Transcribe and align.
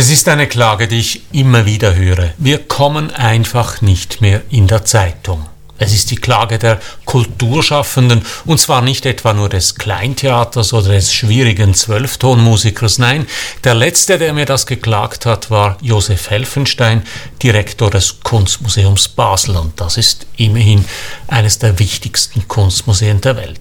Es 0.00 0.08
ist 0.08 0.30
eine 0.30 0.46
Klage, 0.46 0.88
die 0.88 0.98
ich 0.98 1.20
immer 1.30 1.66
wieder 1.66 1.94
höre. 1.94 2.30
Wir 2.38 2.56
kommen 2.56 3.10
einfach 3.10 3.82
nicht 3.82 4.22
mehr 4.22 4.40
in 4.48 4.66
der 4.66 4.86
Zeitung. 4.86 5.46
Es 5.76 5.92
ist 5.92 6.10
die 6.10 6.16
Klage 6.16 6.58
der 6.58 6.80
Kulturschaffenden 7.04 8.22
und 8.46 8.58
zwar 8.58 8.80
nicht 8.80 9.04
etwa 9.04 9.34
nur 9.34 9.50
des 9.50 9.74
Kleintheaters 9.74 10.72
oder 10.72 10.92
des 10.92 11.12
schwierigen 11.12 11.74
Zwölftonmusikers. 11.74 12.98
Nein, 12.98 13.26
der 13.62 13.74
letzte, 13.74 14.16
der 14.16 14.32
mir 14.32 14.46
das 14.46 14.64
geklagt 14.64 15.26
hat, 15.26 15.50
war 15.50 15.76
Josef 15.82 16.30
Helfenstein, 16.30 17.02
Direktor 17.42 17.90
des 17.90 18.20
Kunstmuseums 18.22 19.08
Basel 19.08 19.58
und 19.58 19.78
das 19.78 19.98
ist 19.98 20.24
immerhin 20.38 20.86
eines 21.28 21.58
der 21.58 21.78
wichtigsten 21.78 22.48
Kunstmuseen 22.48 23.20
der 23.20 23.36
Welt. 23.36 23.60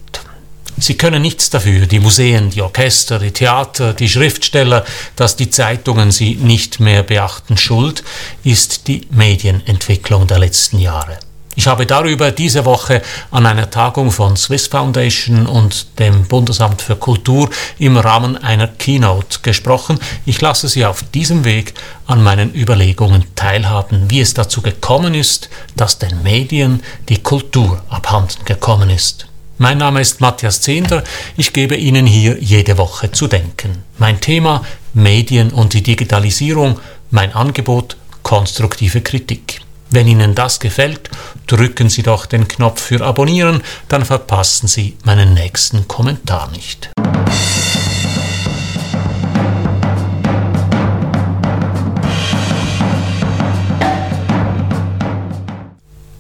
Sie 0.82 0.96
können 0.96 1.22
nichts 1.22 1.50
dafür, 1.50 1.88
die 1.88 2.00
Museen, 2.00 2.50
die 2.50 2.62
Orchester, 2.62 3.20
die 3.20 3.32
Theater, 3.32 3.94
die 3.94 4.08
Schriftsteller, 4.08 4.86
dass 5.16 5.36
die 5.36 5.50
Zeitungen 5.50 6.12
sie 6.12 6.36
nicht 6.36 6.80
mehr 6.80 7.04
beachten. 7.04 7.58
Schuld 7.58 8.04
ist 8.44 8.88
die 8.88 9.06
Medienentwicklung 9.12 10.28
der 10.28 10.40
letzten 10.40 10.80
Jahre. 10.80 11.20
Ich 11.56 11.68
habe 11.68 11.86
darüber 11.86 12.32
diese 12.32 12.64
Woche 12.64 13.02
an 13.32 13.46
einer 13.46 13.70
Tagung 13.70 14.12
von 14.12 14.38
Swiss 14.38 14.68
Foundation 14.68 15.46
und 15.46 16.00
dem 16.00 16.26
Bundesamt 16.26 16.82
für 16.82 16.96
Kultur 16.96 17.50
im 17.80 17.98
Rahmen 17.98 18.38
einer 18.38 18.68
Keynote 18.68 19.40
gesprochen. 19.42 20.00
Ich 20.26 20.40
lasse 20.40 20.70
Sie 20.70 20.86
auf 20.86 21.04
diesem 21.04 21.44
Weg 21.44 21.74
an 22.08 22.24
meinen 22.24 22.56
Überlegungen 22.56 23.26
teilhaben, 23.36 24.10
wie 24.10 24.22
es 24.22 24.34
dazu 24.34 24.62
gekommen 24.62 25.14
ist, 25.14 25.50
dass 25.76 26.00
den 26.00 26.24
Medien 26.24 26.82
die 27.10 27.22
Kultur 27.22 27.84
abhanden 27.90 28.46
gekommen 28.46 28.90
ist. 28.90 29.29
Mein 29.62 29.78
Name 29.78 30.00
ist 30.00 30.22
Matthias 30.22 30.62
Zehnder. 30.62 31.04
Ich 31.36 31.52
gebe 31.52 31.76
Ihnen 31.76 32.06
hier 32.06 32.38
jede 32.40 32.78
Woche 32.78 33.12
zu 33.12 33.28
denken. 33.28 33.84
Mein 33.98 34.22
Thema 34.22 34.64
Medien 34.94 35.52
und 35.52 35.74
die 35.74 35.84
Digitalisierung, 35.84 36.80
mein 37.12 37.34
Angebot 37.36 37.98
konstruktive 38.24 39.02
Kritik. 39.02 39.60
Wenn 39.90 40.08
Ihnen 40.08 40.34
das 40.34 40.62
gefällt, 40.62 41.10
drücken 41.46 41.90
Sie 41.90 42.04
doch 42.04 42.26
den 42.26 42.48
Knopf 42.48 42.82
für 42.82 43.02
Abonnieren, 43.02 43.62
dann 43.90 44.06
verpassen 44.06 44.70
Sie 44.70 44.96
meinen 45.04 45.34
nächsten 45.34 45.90
Kommentar 45.90 46.50
nicht. 46.52 46.92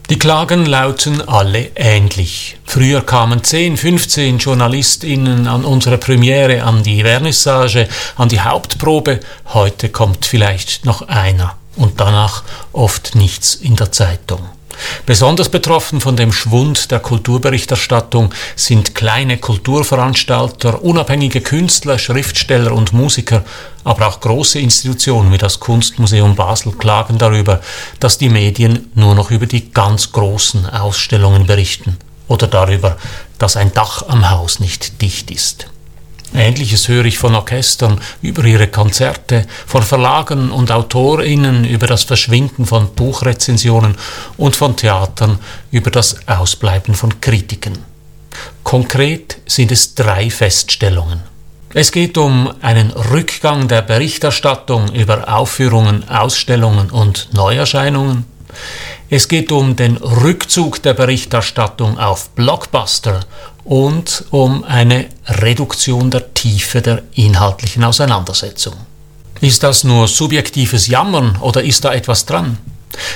Die 0.09 0.20
Klagen 0.20 0.66
lauten 0.66 1.22
alle 1.22 1.72
ähnlich. 1.76 2.59
Früher 2.72 3.02
kamen 3.02 3.44
10, 3.44 3.78
15 3.78 4.38
JournalistInnen 4.38 5.48
an 5.48 5.66
unsere 5.66 5.98
Premiere, 5.98 6.62
an 6.62 6.84
die 6.84 7.02
Vernissage, 7.02 7.88
an 8.16 8.30
die 8.30 8.42
Hauptprobe. 8.42 9.22
Heute 9.56 9.89
kommt 9.89 10.28
vielleicht 10.28 10.86
noch 10.86 11.08
einer 11.08 11.56
und 11.78 12.00
danach 12.00 12.44
oft 12.72 13.16
nichts 13.16 13.56
in 13.56 13.75
der 13.75 13.92
Zeitung. 13.92 14.42
Besonders 15.08 15.50
betroffen 15.50 16.00
von 16.00 16.16
dem 16.16 16.31
Schwund 16.31 16.92
der 16.92 17.00
Kulturberichterstattung 17.00 18.36
sind 18.56 18.94
kleine 18.94 19.40
Kulturveranstalter, 19.40 20.84
unabhängige 20.84 21.42
Künstler, 21.42 21.97
Schriftsteller 21.97 22.72
und 22.72 22.94
Musiker, 22.94 23.44
aber 23.84 24.08
auch 24.08 24.20
große 24.20 24.59
Institutionen 24.59 25.31
wie 25.31 25.40
das 25.40 25.59
Kunstmuseum 25.59 26.36
Basel 26.36 26.73
klagen 26.73 27.17
darüber, 27.17 27.62
dass 28.00 28.20
die 28.20 28.30
Medien 28.30 28.92
nur 28.94 29.16
noch 29.16 29.31
über 29.31 29.47
die 29.47 29.72
ganz 29.72 30.12
großen 30.12 30.67
Ausstellungen 30.67 31.47
berichten 31.47 31.97
oder 32.30 32.47
darüber, 32.47 32.95
dass 33.38 33.58
ein 33.58 33.73
Dach 33.73 34.08
am 34.08 34.30
Haus 34.30 34.61
nicht 34.61 35.02
dicht 35.02 35.30
ist. 35.30 35.67
Ähnliches 36.33 36.88
höre 36.88 37.05
ich 37.05 37.17
von 37.17 37.35
Orchestern 37.35 37.99
über 38.22 38.44
ihre 38.45 38.67
Konzerte, 38.67 39.47
von 39.66 39.81
Verlagen 39.81 40.52
und 40.52 40.72
Autorinnen 40.72 41.66
über 41.66 41.88
das 41.88 42.03
Verschwinden 42.03 42.66
von 42.66 42.94
Buchrezensionen 42.94 43.97
und 44.38 44.55
von 44.55 44.75
Theatern 44.75 45.39
über 45.72 45.89
das 45.89 46.27
Ausbleiben 46.27 46.94
von 46.94 47.19
Kritiken. 47.19 47.79
Konkret 48.63 49.39
sind 49.47 49.72
es 49.72 49.95
drei 49.95 50.29
Feststellungen. 50.29 51.22
Es 51.73 51.91
geht 51.91 52.18
um 52.18 52.51
einen 52.62 52.91
Rückgang 52.91 53.68
der 53.68 53.81
Berichterstattung 53.81 54.94
über 54.94 55.31
Aufführungen, 55.34 56.07
Ausstellungen 56.09 56.89
und 56.89 57.29
Neuerscheinungen. 57.34 58.25
Es 59.10 59.28
geht 59.28 59.52
um 59.52 59.76
den 59.76 59.98
Rückzug 59.98 60.84
der 60.84 60.94
Berichterstattung 60.94 61.98
auf 61.98 62.30
Blockbuster 62.32 63.22
und 63.64 64.26
um 64.30 64.64
eine 64.64 65.08
Reduktion 65.26 66.12
der 66.12 66.34
Tiefe 66.34 66.82
der 66.82 67.04
inhaltlichen 67.14 67.84
Auseinandersetzung. 67.84 68.74
Ist 69.42 69.64
das 69.64 69.84
nur 69.84 70.08
subjektives 70.08 70.88
Jammern 70.88 71.38
oder 71.42 71.64
ist 71.64 71.86
da 71.86 71.94
etwas 71.94 72.26
dran? 72.26 72.58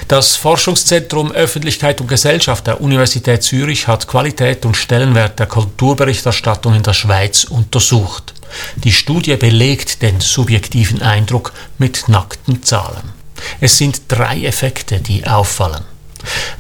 Das 0.08 0.36
Forschungszentrum 0.36 1.32
Öffentlichkeit 1.32 2.00
und 2.00 2.08
Gesellschaft 2.08 2.68
der 2.68 2.82
Universität 2.82 3.44
Zürich 3.44 3.88
hat 3.88 4.08
Qualität 4.08 4.66
und 4.66 4.78
Stellenwert 4.78 5.40
der 5.40 5.48
Kulturberichterstattung 5.48 6.76
in 6.76 6.84
der 6.84 6.94
Schweiz 6.94 7.44
untersucht. 7.44 8.34
Die 8.76 8.92
Studie 8.92 9.36
belegt 9.36 10.02
den 10.02 10.20
subjektiven 10.20 11.02
Eindruck 11.02 11.54
mit 11.78 12.08
nackten 12.08 12.64
Zahlen. 12.64 13.23
Es 13.60 13.78
sind 13.78 14.02
drei 14.08 14.44
Effekte, 14.44 15.00
die 15.00 15.26
auffallen. 15.26 15.84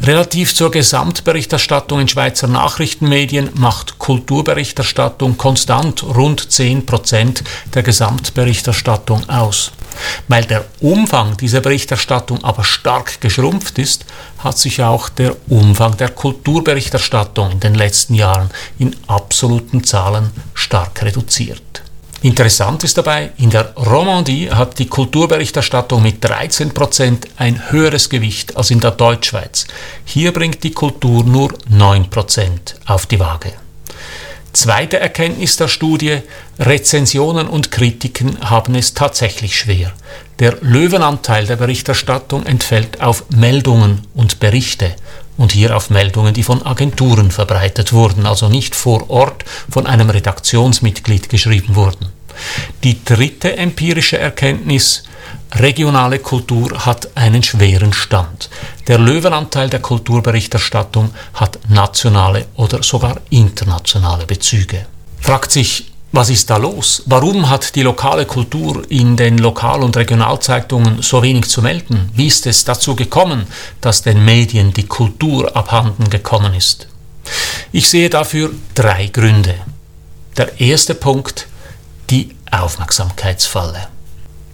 Relativ 0.02 0.54
zur 0.54 0.72
Gesamtberichterstattung 0.72 2.02
in 2.02 2.08
Schweizer 2.08 2.48
Nachrichtenmedien 2.48 3.50
macht 3.56 3.98
Kulturberichterstattung 3.98 5.38
konstant 5.38 6.04
rund 6.04 6.52
10 6.52 6.86
Prozent 6.86 7.44
der 7.74 7.84
Gesamtberichterstattung 7.84 9.30
aus. 9.30 9.72
Weil 10.28 10.44
der 10.46 10.66
Umfang 10.82 11.38
dieser 11.38 11.62
Berichterstattung 11.62 12.44
aber 12.44 12.64
stark 12.64 13.22
geschrumpft 13.22 13.78
ist, 13.78 14.06
hat 14.40 14.58
sich 14.58 14.82
auch 14.82 15.08
der 15.10 15.36
Umfang 15.48 15.96
der 15.98 16.10
Kulturberichterstattung 16.10 17.52
in 17.52 17.60
den 17.60 17.76
letzten 17.76 18.16
Jahren 18.16 18.50
in 18.80 18.96
absoluten 19.08 19.84
Zahlen 19.84 20.32
stark 20.54 21.02
reduziert. 21.04 21.83
Interessant 22.24 22.86
ist 22.86 22.98
dabei, 22.98 23.32
in 23.38 23.50
der 23.50 23.74
Romandie 23.76 24.50
hat 24.50 24.80
die 24.80 24.88
Kulturberichterstattung 24.88 26.02
mit 26.02 26.26
13% 26.26 27.18
ein 27.36 27.70
höheres 27.70 28.10
Gewicht 28.10 28.56
als 28.56 28.72
in 28.72 28.80
der 28.80 28.92
Deutschschweiz. 28.92 29.68
Hier 30.06 30.32
bringt 30.32 30.64
die 30.64 30.72
Kultur 30.72 31.26
nur 31.26 31.54
9% 31.70 32.76
auf 32.86 33.08
die 33.08 33.20
Waage. 33.20 33.52
Zweite 34.54 35.02
Erkenntnis 35.02 35.58
der 35.58 35.68
Studie, 35.68 36.20
Rezensionen 36.60 37.48
und 37.48 37.72
Kritiken 37.72 38.50
haben 38.50 38.76
es 38.76 38.94
tatsächlich 38.94 39.58
schwer. 39.58 39.92
Der 40.40 40.56
Löwenanteil 40.62 41.46
der 41.46 41.58
Berichterstattung 41.58 42.46
entfällt 42.46 43.02
auf 43.02 43.26
Meldungen 43.32 44.08
und 44.14 44.40
Berichte 44.40 44.96
und 45.38 45.52
hier 45.52 45.76
auf 45.76 45.90
Meldungen, 45.90 46.34
die 46.34 46.44
von 46.44 46.66
Agenturen 46.66 47.32
verbreitet 47.32 47.94
wurden, 47.94 48.26
also 48.26 48.50
nicht 48.50 48.76
vor 48.76 49.10
Ort 49.10 49.44
von 49.70 49.88
einem 49.88 50.10
Redaktionsmitglied 50.10 51.30
geschrieben 51.30 51.76
wurden. 51.76 52.08
Die 52.84 53.04
dritte 53.04 53.58
empirische 53.58 54.18
Erkenntnis, 54.18 55.04
regionale 55.54 56.20
Kultur 56.20 56.86
hat 56.86 57.16
einen 57.16 57.44
schweren 57.44 57.94
Stand. 57.94 58.50
Der 58.88 58.98
Löwenanteil 58.98 59.70
der 59.70 59.82
Kulturberichterstattung 59.82 61.14
hat 61.36 61.60
nationale 61.70 62.48
oder 62.56 62.84
sogar 62.84 63.22
internationale 63.30 64.26
Bezüge. 64.26 64.86
Fragt 65.20 65.52
sich, 65.52 65.93
was 66.13 66.29
ist 66.29 66.50
da 66.51 66.57
los? 66.57 67.01
Warum 67.07 67.50
hat 67.50 67.75
die 67.75 67.81
lokale 67.81 68.25
Kultur 68.25 68.84
in 68.90 69.18
den 69.18 69.40
Lokal- 69.40 69.81
und 69.81 69.97
Regionalzeitungen 69.97 71.01
so 71.01 71.24
wenig 71.24 71.50
zu 71.50 71.63
melden? 71.63 72.12
Wie 72.13 72.28
ist 72.28 72.46
es 72.46 72.63
dazu 72.63 72.96
gekommen, 72.96 73.47
dass 73.81 74.03
den 74.03 74.24
Medien 74.24 74.72
die 74.74 74.85
Kultur 74.85 75.57
abhanden 75.57 76.12
gekommen 76.12 76.53
ist? 76.53 76.88
Ich 77.72 77.90
sehe 77.90 78.12
dafür 78.12 78.51
drei 78.75 79.07
Gründe. 79.07 79.56
Der 80.38 80.62
erste 80.62 80.94
Punkt, 80.94 81.47
die 82.12 82.35
Aufmerksamkeitsfalle. 82.51 83.88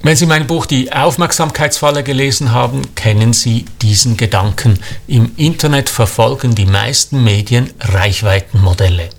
Wenn 0.01 0.15
Sie 0.15 0.27
mein 0.27 0.47
Buch 0.47 0.65
Die 0.65 0.93
Aufmerksamkeitsfalle 0.93 2.03
gelesen 2.03 2.53
haben, 2.53 2.95
kennen 2.95 3.33
Sie 3.33 3.65
diesen 3.81 4.15
Gedanken. 4.15 4.79
Im 5.07 5.33
Internet 5.35 5.89
verfolgen 5.89 6.55
die 6.55 6.65
meisten 6.65 7.21
Medien 7.21 7.73
Reichweitenmodelle. 7.81 9.09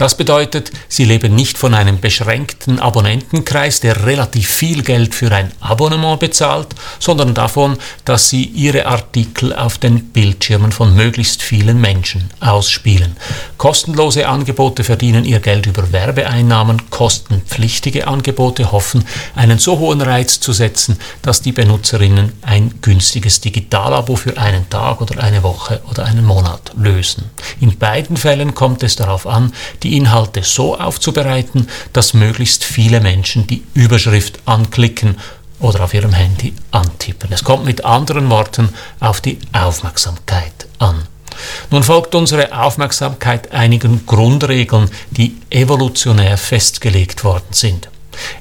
Das 0.00 0.14
bedeutet, 0.14 0.72
sie 0.88 1.04
leben 1.04 1.34
nicht 1.34 1.58
von 1.58 1.74
einem 1.74 2.00
beschränkten 2.00 2.78
Abonnentenkreis, 2.78 3.80
der 3.80 4.06
relativ 4.06 4.48
viel 4.48 4.82
Geld 4.82 5.14
für 5.14 5.30
ein 5.30 5.52
Abonnement 5.60 6.18
bezahlt, 6.18 6.68
sondern 6.98 7.34
davon, 7.34 7.76
dass 8.06 8.30
sie 8.30 8.44
ihre 8.44 8.86
Artikel 8.86 9.54
auf 9.54 9.76
den 9.76 10.06
Bildschirmen 10.06 10.72
von 10.72 10.96
möglichst 10.96 11.42
vielen 11.42 11.82
Menschen 11.82 12.30
ausspielen. 12.40 13.14
Kostenlose 13.58 14.26
Angebote 14.26 14.84
verdienen 14.84 15.26
ihr 15.26 15.38
Geld 15.38 15.66
über 15.66 15.92
Werbeeinnahmen, 15.92 16.88
kostenpflichtige 16.88 18.06
Angebote 18.06 18.72
hoffen, 18.72 19.04
einen 19.36 19.58
so 19.58 19.80
hohen 19.80 20.00
Reiz 20.00 20.40
zu 20.40 20.54
setzen, 20.54 20.96
dass 21.20 21.42
die 21.42 21.52
Benutzerinnen 21.52 22.32
ein 22.40 22.72
günstiges 22.80 23.42
Digitalabo 23.42 24.16
für 24.16 24.38
einen 24.38 24.70
Tag 24.70 25.02
oder 25.02 25.22
eine 25.22 25.42
Woche 25.42 25.82
oder 25.90 26.06
einen 26.06 26.24
Monat 26.24 26.72
lösen. 26.78 27.24
In 27.60 27.76
beiden 27.76 28.16
Fällen 28.16 28.54
kommt 28.54 28.82
es 28.82 28.96
darauf 28.96 29.26
an, 29.26 29.52
die 29.82 29.89
die 29.90 29.96
Inhalte 29.96 30.42
so 30.42 30.78
aufzubereiten, 30.78 31.68
dass 31.92 32.14
möglichst 32.14 32.64
viele 32.64 33.00
Menschen 33.00 33.46
die 33.46 33.64
Überschrift 33.74 34.38
anklicken 34.44 35.16
oder 35.58 35.84
auf 35.84 35.94
ihrem 35.94 36.12
Handy 36.12 36.54
antippen. 36.70 37.30
Es 37.32 37.44
kommt 37.44 37.64
mit 37.64 37.84
anderen 37.84 38.30
Worten 38.30 38.70
auf 39.00 39.20
die 39.20 39.38
Aufmerksamkeit 39.52 40.66
an. 40.78 41.02
Nun 41.70 41.82
folgt 41.82 42.14
unsere 42.14 42.56
Aufmerksamkeit 42.56 43.52
einigen 43.52 44.06
Grundregeln, 44.06 44.90
die 45.10 45.36
evolutionär 45.50 46.38
festgelegt 46.38 47.24
worden 47.24 47.52
sind. 47.52 47.88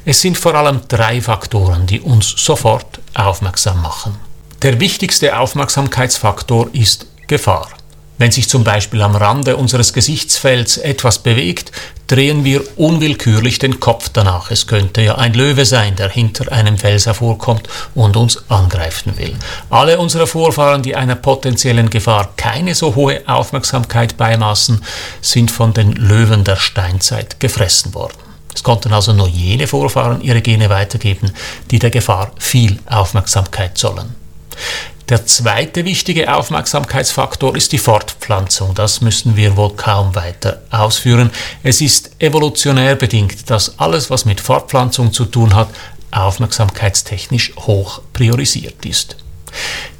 Es 0.06 0.22
sind 0.22 0.38
vor 0.38 0.56
allem 0.56 0.81
drei 0.88 1.22
Faktoren, 1.22 1.88
die 1.88 2.02
uns 2.02 2.30
sofort 2.38 3.00
aufmerksam 3.13 3.81
machen. 3.81 4.18
Der 4.62 4.80
wichtigste 4.80 5.38
Aufmerksamkeitsfaktor 5.38 6.69
ist 6.74 7.06
Gefahr. 7.28 7.69
Wenn 8.19 8.31
sich 8.31 8.50
zum 8.50 8.66
Beispiel 8.66 9.01
am 9.01 9.16
Rande 9.16 9.56
unseres 9.56 9.94
Gesichtsfelds 9.94 10.75
etwas 10.75 11.19
bewegt, 11.19 11.71
drehen 12.07 12.44
wir 12.44 12.62
unwillkürlich 12.77 13.60
den 13.60 13.80
Kopf 13.80 14.10
danach. 14.10 14.51
Es 14.51 14.68
könnte 14.68 15.01
ja 15.01 15.16
ein 15.16 15.33
Löwe 15.33 15.63
sein, 15.63 15.95
der 15.95 16.10
hinter 16.10 16.51
einem 16.51 16.77
Fels 16.77 17.06
hervorkommt 17.06 17.69
und 17.95 18.18
uns 18.18 18.44
angreifen 18.50 19.18
will. 19.18 19.36
Alle 19.69 20.00
unsere 20.00 20.27
Vorfahren, 20.27 20.83
die 20.83 20.98
einer 20.98 21.16
potenziellen 21.16 21.89
Gefahr 21.89 22.33
keine 22.36 22.75
so 22.75 22.95
hohe 22.95 23.21
Aufmerksamkeit 23.25 24.18
beimaßen, 24.18 24.83
sind 25.21 25.50
von 25.50 25.74
den 25.74 25.94
Löwen 25.94 26.44
der 26.44 26.57
Steinzeit 26.57 27.39
gefressen 27.39 27.94
worden. 27.94 28.18
Es 28.54 28.63
konnten 28.63 28.92
also 28.92 29.13
nur 29.13 29.30
jene 29.30 29.66
Vorfahren 29.66 30.19
ihre 30.21 30.42
Gene 30.42 30.69
weitergeben, 30.69 31.31
die 31.71 31.80
der 31.80 31.89
Gefahr 31.89 32.31
viel 32.38 32.80
Aufmerksamkeit 32.86 33.77
zollen. 33.77 34.13
Der 35.10 35.26
zweite 35.26 35.86
wichtige 35.86 36.32
Aufmerksamkeitsfaktor 36.32 37.56
ist 37.56 37.72
die 37.72 37.80
Fortpflanzung. 37.80 38.76
Das 38.76 39.02
müssen 39.02 39.36
wir 39.36 39.58
wohl 39.58 39.76
kaum 39.76 40.14
weiter 40.14 40.62
ausführen. 40.70 41.32
Es 41.64 41.82
ist 41.82 42.12
evolutionär 42.20 42.96
bedingt, 42.96 43.50
dass 43.50 43.80
alles, 43.80 44.12
was 44.12 44.26
mit 44.26 44.40
Fortpflanzung 44.40 45.12
zu 45.12 45.26
tun 45.26 45.56
hat, 45.56 45.70
aufmerksamkeitstechnisch 46.12 47.56
hoch 47.56 48.04
priorisiert 48.14 48.86
ist. 48.86 49.16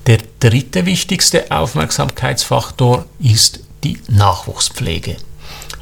Der 0.06 0.20
dritte 0.40 0.86
wichtigste 0.86 1.50
Aufmerksamkeitsfaktor 1.50 3.06
ist 3.20 3.62
die 3.84 4.00
Nachwuchspflege. 4.10 5.18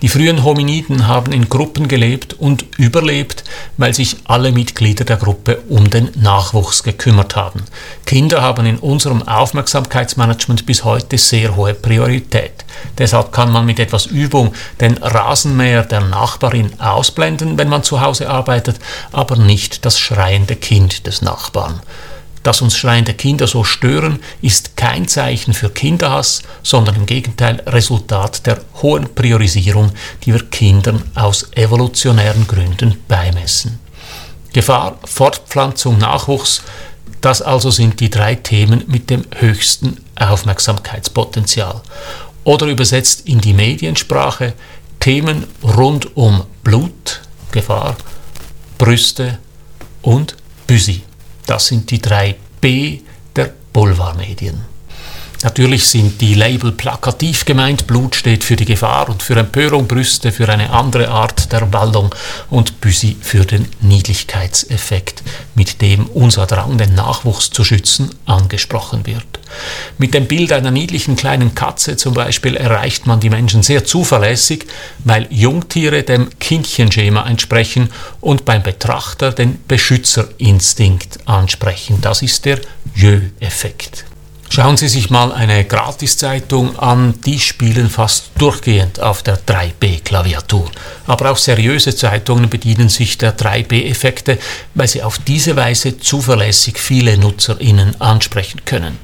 Die 0.04 0.10
frühen 0.10 0.44
Hominiden 0.44 1.08
haben 1.08 1.32
in 1.32 1.50
Gruppen 1.50 1.88
gelebt 1.88 2.36
und 2.36 2.66
überlebt, 2.78 3.44
weil 3.78 3.96
sich 3.96 4.18
alle 4.26 4.52
Mitglieder 4.52 5.06
der 5.06 5.18
Gruppe 5.18 5.58
um 5.70 5.90
den 5.90 6.12
Nachwuchs 6.16 6.84
gekümmert 6.84 7.36
haben. 7.36 7.64
Kinder 8.06 8.44
haben 8.44 8.68
in 8.68 8.78
unserem 8.78 9.28
Aufmerksamkeitsmanagement 9.28 10.68
bis 10.68 10.84
heute 10.84 11.18
sehr 11.18 11.56
hohe 11.56 11.74
Priorität. 11.74 12.64
Deshalb 13.00 13.32
kann 13.32 13.52
man 13.52 13.66
mit 13.66 13.80
etwas 13.80 14.06
Übung 14.06 14.54
den 14.80 14.98
Rasenmäher 14.98 15.84
der 15.84 16.02
Nachbarin 16.02 16.80
ausblenden, 16.80 17.58
wenn 17.58 17.70
man 17.70 17.82
zu 17.82 18.00
Hause 18.00 18.30
arbeitet, 18.30 18.80
aber 19.12 19.36
nicht 19.36 19.84
das 19.84 19.98
schreiende 19.98 20.56
Kind 20.56 21.08
des 21.08 21.24
Nachbarn 21.24 21.82
dass 22.44 22.62
uns 22.62 22.78
schreiende 22.78 23.14
Kinder 23.14 23.48
so 23.48 23.64
stören, 23.64 24.20
ist 24.42 24.78
kein 24.78 25.08
Zeichen 25.08 25.54
für 25.54 25.70
Kinderhass, 25.70 26.44
sondern 26.64 26.96
im 26.96 27.06
Gegenteil 27.06 27.62
Resultat 27.66 28.46
der 28.46 28.60
hohen 28.82 29.14
Priorisierung, 29.14 29.92
die 30.24 30.34
wir 30.34 30.44
Kindern 30.50 31.04
aus 31.16 31.52
evolutionären 31.54 32.48
Gründen 32.48 33.02
beimessen. 33.08 33.80
Gefahr, 34.54 34.98
Fortpflanzung, 35.04 35.98
Nachwuchs, 35.98 36.62
das 37.22 37.42
also 37.42 37.72
sind 37.72 38.00
die 38.00 38.10
drei 38.10 38.36
Themen 38.36 38.84
mit 38.88 39.10
dem 39.10 39.26
höchsten 39.36 39.98
Aufmerksamkeitspotenzial. 40.16 41.82
Oder 42.44 42.68
übersetzt 42.68 43.28
in 43.28 43.42
die 43.42 43.54
Mediensprache 43.54 44.54
Themen 45.00 45.46
rund 45.64 46.16
um 46.16 46.44
Blut, 46.64 47.22
Gefahr, 47.52 47.98
Brüste 48.78 49.40
und 50.02 50.36
Büsi. 50.66 51.07
Das 51.48 51.68
sind 51.68 51.90
die 51.90 52.00
drei 52.00 52.36
B 52.62 53.00
der 53.36 53.54
Boulevardmedien. 53.74 54.77
Natürlich 55.44 55.86
sind 55.88 56.20
die 56.20 56.34
Label 56.34 56.72
plakativ 56.72 57.46
gemeint. 57.46 57.86
Blut 57.86 58.16
steht 58.16 58.44
für 58.44 58.56
die 58.56 58.66
Gefahr 58.66 59.08
und 59.08 59.22
für 59.22 59.36
Empörung, 59.36 59.88
Brüste 59.88 60.32
für 60.32 60.50
eine 60.50 60.72
andere 60.72 61.10
Art 61.10 61.52
der 61.52 61.72
Waldung 61.72 62.14
und 62.50 62.82
Büsi 62.82 63.18
für 63.22 63.46
den 63.46 63.68
Niedlichkeitseffekt, 63.82 65.22
mit 65.54 65.82
dem 65.82 66.08
unser 66.08 66.48
Drang, 66.48 66.80
den 66.80 66.96
Nachwuchs 66.96 67.52
zu 67.52 67.64
schützen, 67.64 68.10
angesprochen 68.26 69.06
wird. 69.06 69.26
Mit 70.00 70.16
dem 70.16 70.28
Bild 70.28 70.52
einer 70.52 70.72
niedlichen 70.72 71.16
kleinen 71.16 71.54
Katze 71.54 71.98
zum 71.98 72.16
Beispiel 72.16 72.56
erreicht 72.56 73.06
man 73.06 73.20
die 73.20 73.30
Menschen 73.30 73.62
sehr 73.62 73.86
zuverlässig, 73.86 74.66
weil 75.04 75.28
Jungtiere 75.30 76.02
dem 76.02 76.30
Kindchenschema 76.40 77.28
entsprechen 77.28 77.90
und 78.22 78.44
beim 78.44 78.64
Betrachter 78.64 79.32
den 79.32 79.60
Beschützerinstinkt 79.68 81.20
ansprechen. 81.28 82.00
Das 82.02 82.24
ist 82.24 82.46
der 82.46 82.60
Jö-Effekt. 82.96 84.07
Schauen 84.50 84.78
Sie 84.78 84.88
sich 84.88 85.10
mal 85.10 85.34
eine 85.34 85.66
Gratiszeitung 85.66 86.80
an, 86.80 87.16
die 87.26 87.40
spielen 87.40 87.90
fast 87.90 88.32
durchgehend 88.38 89.00
auf 89.00 89.22
der 89.22 89.40
3B-Klaviatur. 89.46 90.72
Aber 91.06 91.32
auch 91.32 91.38
seriöse 91.38 91.96
Zeitungen 91.96 92.50
bedienen 92.50 92.90
sich 92.90 93.18
der 93.18 93.38
3B-Effekte, 93.38 94.40
weil 94.74 94.88
sie 94.88 95.04
auf 95.04 95.20
diese 95.20 95.56
Weise 95.56 96.00
zuverlässig 96.00 96.80
viele 96.80 97.18
NutzerInnen 97.18 98.00
ansprechen 98.00 98.62
können. 98.64 98.98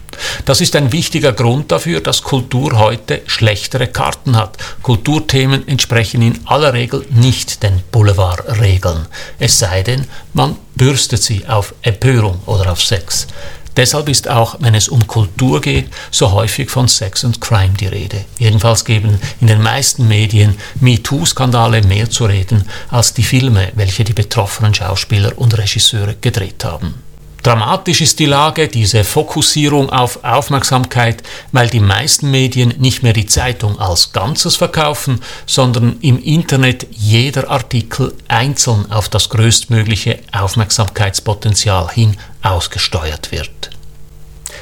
Das 0.45 0.61
ist 0.61 0.75
ein 0.75 0.91
wichtiger 0.91 1.33
Grund 1.33 1.71
dafür, 1.71 2.01
dass 2.01 2.23
Kultur 2.23 2.77
heute 2.77 3.21
schlechtere 3.27 3.87
Karten 3.87 4.37
hat. 4.37 4.57
Kulturthemen 4.81 5.67
entsprechen 5.67 6.21
in 6.21 6.39
aller 6.45 6.73
Regel 6.73 7.05
nicht 7.09 7.63
den 7.63 7.81
Boulevardregeln. 7.91 9.07
Es 9.39 9.59
sei 9.59 9.83
denn, 9.83 10.07
man 10.33 10.55
bürstet 10.75 11.21
sie 11.21 11.47
auf 11.47 11.73
Empörung 11.81 12.39
oder 12.45 12.71
auf 12.71 12.81
Sex. 12.81 13.27
Deshalb 13.75 14.09
ist 14.09 14.27
auch, 14.27 14.57
wenn 14.59 14.75
es 14.75 14.87
um 14.87 15.07
Kultur 15.07 15.61
geht, 15.61 15.89
so 16.11 16.31
häufig 16.31 16.69
von 16.69 16.87
Sex 16.87 17.23
und 17.23 17.41
Crime 17.41 17.73
die 17.79 17.87
Rede. 17.87 18.25
Jedenfalls 18.37 18.85
geben 18.85 19.19
in 19.41 19.47
den 19.47 19.61
meisten 19.61 20.07
Medien 20.07 20.57
MeToo-Skandale 20.79 21.81
mehr 21.83 22.09
zu 22.09 22.25
reden 22.25 22.69
als 22.89 23.13
die 23.13 23.23
Filme, 23.23 23.71
welche 23.75 24.03
die 24.03 24.13
betroffenen 24.13 24.73
Schauspieler 24.73 25.37
und 25.37 25.57
Regisseure 25.57 26.15
gedreht 26.21 26.63
haben. 26.63 27.12
Dramatisch 27.43 27.99
ist 27.99 28.19
die 28.19 28.25
Lage, 28.25 28.69
diese 28.69 29.03
Fokussierung 29.03 29.89
auf 29.89 30.23
Aufmerksamkeit, 30.23 31.23
weil 31.51 31.69
die 31.69 31.81
meisten 31.81 32.31
Medien 32.31 32.73
nicht 32.77 33.03
mehr 33.03 33.11
die 33.11 33.25
Zeitung 33.25 33.77
als 33.79 34.13
Ganzes 34.13 34.55
verkaufen, 34.55 35.19
sondern 35.45 35.97
im 35.99 36.23
Internet 36.23 36.87
jeder 36.91 37.49
Artikel 37.49 38.13
einzeln 38.29 38.89
auf 38.89 39.09
das 39.09 39.27
größtmögliche 39.27 40.19
Aufmerksamkeitspotenzial 40.31 41.89
hin 41.91 42.15
ausgesteuert 42.41 43.33
wird. 43.33 43.71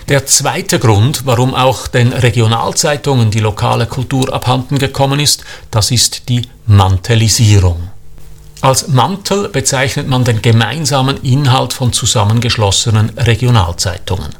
Der 0.09 0.25
zweite 0.25 0.79
Grund, 0.79 1.27
warum 1.27 1.53
auch 1.53 1.85
den 1.85 2.11
Regionalzeitungen 2.11 3.29
die 3.29 3.41
lokale 3.41 3.85
Kultur 3.85 4.33
abhanden 4.33 4.79
gekommen 4.79 5.19
ist, 5.19 5.43
das 5.69 5.91
ist 5.91 6.29
die 6.29 6.49
Mantelisierung. 6.65 7.90
Als 8.61 8.89
Mantel 8.89 9.49
bezeichnet 9.49 10.07
man 10.07 10.23
den 10.23 10.43
gemeinsamen 10.43 11.17
Inhalt 11.23 11.73
von 11.73 11.91
zusammengeschlossenen 11.93 13.09
Regionalzeitungen. 13.17 14.35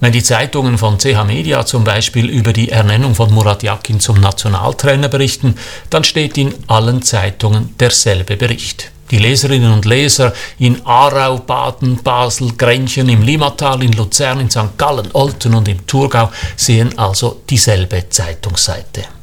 Wenn 0.00 0.12
die 0.12 0.22
Zeitungen 0.22 0.78
von 0.78 0.96
CH 0.96 1.24
Media 1.26 1.66
zum 1.66 1.84
Beispiel 1.84 2.30
über 2.30 2.54
die 2.54 2.70
Ernennung 2.70 3.14
von 3.14 3.30
Murat 3.30 3.62
Yakin 3.62 4.00
zum 4.00 4.20
Nationaltrainer 4.20 5.08
berichten, 5.08 5.54
dann 5.90 6.02
steht 6.02 6.38
in 6.38 6.54
allen 6.66 7.02
Zeitungen 7.02 7.74
derselbe 7.78 8.38
Bericht. 8.38 8.90
Die 9.10 9.18
Leserinnen 9.18 9.72
und 9.72 9.84
Leser 9.84 10.32
in 10.58 10.80
Aarau, 10.86 11.36
Baden, 11.36 12.02
Basel, 12.02 12.52
Grenchen, 12.56 13.10
im 13.10 13.20
Limmatal, 13.20 13.82
in 13.82 13.92
Luzern, 13.92 14.40
in 14.40 14.50
St. 14.50 14.78
Gallen, 14.78 15.10
Olten 15.12 15.54
und 15.54 15.68
im 15.68 15.86
Thurgau 15.86 16.30
sehen 16.56 16.96
also 16.98 17.42
dieselbe 17.50 18.08
Zeitungsseite. 18.08 19.17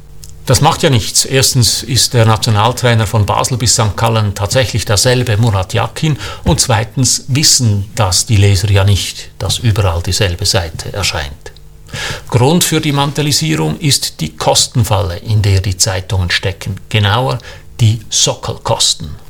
Das 0.46 0.60
macht 0.60 0.84
ja 0.84 0.90
nichts. 0.90 1.24
Erstens 1.24 1.82
ist 1.82 2.14
der 2.14 2.24
Nationaltrainer 2.24 3.08
von 3.08 3.26
Basel 3.26 3.58
bis 3.58 3.74
St. 3.74 3.96
Gallen 3.96 4.32
tatsächlich 4.36 4.84
derselbe 4.84 5.36
Murat 5.36 5.74
Yakin 5.74 6.16
und 6.44 6.60
zweitens 6.60 7.24
wissen 7.26 7.90
das 7.96 8.26
die 8.26 8.36
Leser 8.36 8.70
ja 8.70 8.84
nicht, 8.84 9.30
dass 9.40 9.58
überall 9.58 10.02
dieselbe 10.04 10.46
Seite 10.46 10.92
erscheint. 10.92 11.52
Grund 12.28 12.62
für 12.62 12.80
die 12.80 12.92
Mantelisierung 12.92 13.78
ist 13.80 14.20
die 14.20 14.36
Kostenfalle, 14.36 15.16
in 15.16 15.42
der 15.42 15.60
die 15.60 15.76
Zeitungen 15.76 16.30
stecken, 16.30 16.76
genauer 16.88 17.38
die 17.80 18.00
Sockelkosten. 18.08 19.25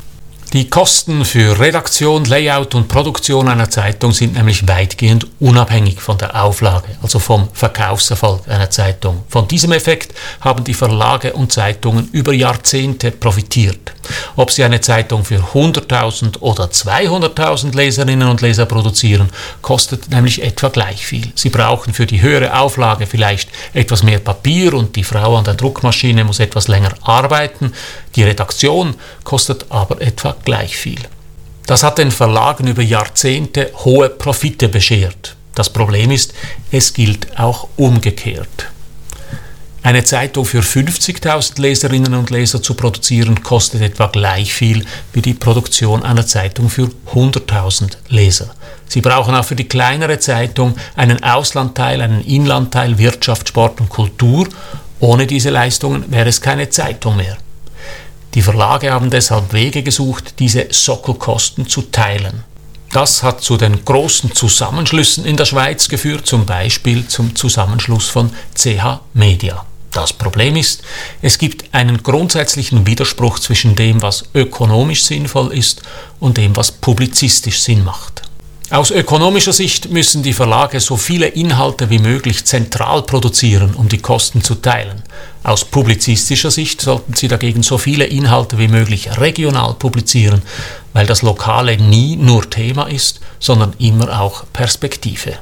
Die 0.52 0.70
Kosten 0.70 1.24
für 1.24 1.58
Redaktion, 1.58 2.24
Layout 2.24 2.76
und 2.76 2.86
Produktion 2.86 3.48
einer 3.48 3.68
Zeitung 3.68 4.12
sind 4.12 4.34
nämlich 4.34 4.66
weitgehend 4.68 5.26
unabhängig 5.40 6.00
von 6.00 6.18
der 6.18 6.40
Auflage, 6.40 6.86
also 7.02 7.18
vom 7.18 7.48
Verkaufserfolg 7.52 8.46
einer 8.48 8.70
Zeitung. 8.70 9.24
Von 9.28 9.48
diesem 9.48 9.72
Effekt 9.72 10.14
haben 10.40 10.62
die 10.62 10.72
Verlage 10.72 11.32
und 11.32 11.50
Zeitungen 11.50 12.08
über 12.12 12.32
Jahrzehnte 12.32 13.10
profitiert. 13.10 13.92
Ob 14.36 14.52
sie 14.52 14.62
eine 14.62 14.80
Zeitung 14.80 15.24
für 15.24 15.40
100.000 15.40 16.38
oder 16.38 16.66
200.000 16.66 17.74
Leserinnen 17.74 18.28
und 18.28 18.40
Leser 18.40 18.66
produzieren, 18.66 19.30
kostet 19.62 20.10
nämlich 20.10 20.42
etwa 20.44 20.68
gleich 20.68 21.04
viel. 21.04 21.32
Sie 21.34 21.50
brauchen 21.50 21.92
für 21.92 22.06
die 22.06 22.22
höhere 22.22 22.56
Auflage 22.56 23.06
vielleicht 23.06 23.48
etwas 23.74 24.04
mehr 24.04 24.20
Papier 24.20 24.74
und 24.74 24.94
die 24.94 25.04
Frau 25.04 25.36
an 25.36 25.44
der 25.44 25.54
Druckmaschine 25.54 26.22
muss 26.22 26.38
etwas 26.38 26.68
länger 26.68 26.94
arbeiten. 27.02 27.72
Die 28.16 28.22
Redaktion 28.22 28.94
kostet 29.24 29.66
aber 29.68 30.00
etwa 30.00 30.34
gleich 30.44 30.76
viel. 30.76 31.00
Das 31.66 31.82
hat 31.82 31.98
den 31.98 32.10
Verlagen 32.10 32.66
über 32.66 32.82
Jahrzehnte 32.82 33.70
hohe 33.84 34.08
Profite 34.08 34.68
beschert. 34.68 35.36
Das 35.54 35.70
Problem 35.70 36.10
ist, 36.10 36.32
es 36.70 36.92
gilt 36.92 37.38
auch 37.38 37.68
umgekehrt. 37.76 38.68
Eine 39.82 40.02
Zeitung 40.02 40.44
für 40.44 40.60
50.000 40.60 41.60
Leserinnen 41.60 42.14
und 42.14 42.30
Leser 42.30 42.60
zu 42.60 42.74
produzieren, 42.74 43.42
kostet 43.42 43.82
etwa 43.82 44.08
gleich 44.08 44.52
viel 44.52 44.84
wie 45.12 45.22
die 45.22 45.34
Produktion 45.34 46.02
einer 46.02 46.26
Zeitung 46.26 46.70
für 46.70 46.90
100.000 47.14 47.92
Leser. 48.08 48.52
Sie 48.88 49.00
brauchen 49.00 49.34
auch 49.34 49.44
für 49.44 49.54
die 49.54 49.68
kleinere 49.68 50.18
Zeitung 50.18 50.74
einen 50.96 51.22
Auslandteil, 51.22 52.00
einen 52.00 52.24
Inlandteil, 52.24 52.98
Wirtschaft, 52.98 53.48
Sport 53.48 53.80
und 53.80 53.88
Kultur. 53.88 54.48
Ohne 54.98 55.26
diese 55.26 55.50
Leistungen 55.50 56.10
wäre 56.10 56.28
es 56.28 56.40
keine 56.40 56.68
Zeitung 56.68 57.16
mehr. 57.16 57.36
Die 58.36 58.42
Verlage 58.42 58.92
haben 58.92 59.08
deshalb 59.08 59.54
Wege 59.54 59.82
gesucht, 59.82 60.34
diese 60.40 60.66
Sockelkosten 60.68 61.66
zu 61.68 61.80
teilen. 61.80 62.44
Das 62.92 63.22
hat 63.22 63.40
zu 63.40 63.56
den 63.56 63.82
großen 63.82 64.34
Zusammenschlüssen 64.34 65.24
in 65.24 65.38
der 65.38 65.46
Schweiz 65.46 65.88
geführt, 65.88 66.26
zum 66.26 66.44
Beispiel 66.44 67.08
zum 67.08 67.34
Zusammenschluss 67.34 68.10
von 68.10 68.30
CH 68.54 69.00
Media. 69.14 69.64
Das 69.90 70.12
Problem 70.12 70.54
ist, 70.54 70.82
es 71.22 71.38
gibt 71.38 71.72
einen 71.72 72.02
grundsätzlichen 72.02 72.86
Widerspruch 72.86 73.38
zwischen 73.38 73.74
dem, 73.74 74.02
was 74.02 74.26
ökonomisch 74.34 75.04
sinnvoll 75.04 75.54
ist 75.54 75.80
und 76.20 76.36
dem, 76.36 76.54
was 76.56 76.70
publizistisch 76.70 77.62
Sinn 77.62 77.84
macht. 77.84 78.20
Aus 78.68 78.90
ökonomischer 78.90 79.52
Sicht 79.52 79.90
müssen 79.90 80.24
die 80.24 80.32
Verlage 80.32 80.80
so 80.80 80.96
viele 80.96 81.28
Inhalte 81.28 81.88
wie 81.88 82.00
möglich 82.00 82.44
zentral 82.46 83.02
produzieren, 83.02 83.74
um 83.74 83.88
die 83.88 83.98
Kosten 83.98 84.42
zu 84.42 84.56
teilen. 84.56 85.04
Aus 85.44 85.64
publizistischer 85.64 86.50
Sicht 86.50 86.80
sollten 86.80 87.14
sie 87.14 87.28
dagegen 87.28 87.62
so 87.62 87.78
viele 87.78 88.06
Inhalte 88.06 88.58
wie 88.58 88.66
möglich 88.66 89.20
regional 89.20 89.74
publizieren, 89.74 90.42
weil 90.94 91.06
das 91.06 91.22
Lokale 91.22 91.76
nie 91.76 92.16
nur 92.16 92.50
Thema 92.50 92.88
ist, 92.88 93.20
sondern 93.38 93.72
immer 93.78 94.20
auch 94.20 94.42
Perspektive. 94.52 95.34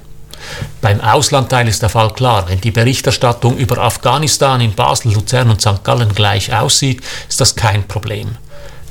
Beim 0.83 1.01
Auslandteil 1.01 1.67
ist 1.67 1.81
der 1.81 1.89
Fall 1.89 2.13
klar. 2.13 2.47
Wenn 2.49 2.61
die 2.61 2.73
Berichterstattung 2.73 3.57
über 3.57 3.79
Afghanistan 3.79 4.61
in 4.61 4.75
Basel, 4.75 5.15
Luzern 5.15 5.49
und 5.49 5.63
St. 5.63 5.83
Gallen 5.83 6.15
gleich 6.15 6.55
aussieht, 6.55 7.01
ist 7.27 7.41
das 7.41 7.55
kein 7.55 7.89
Problem. 7.89 8.37